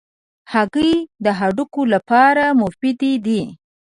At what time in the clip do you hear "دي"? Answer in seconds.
3.25-3.41